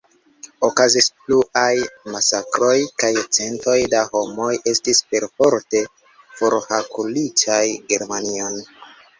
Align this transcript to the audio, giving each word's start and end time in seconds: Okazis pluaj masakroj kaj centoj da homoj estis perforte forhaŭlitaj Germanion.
Okazis 0.67 1.09
pluaj 1.25 1.73
masakroj 2.15 2.77
kaj 3.03 3.11
centoj 3.37 3.77
da 3.95 4.01
homoj 4.15 4.49
estis 4.73 5.03
perforte 5.13 5.85
forhaŭlitaj 6.41 7.63
Germanion. 7.95 8.61